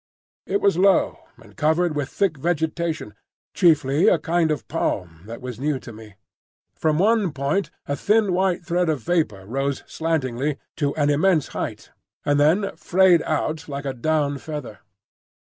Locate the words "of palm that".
4.49-5.41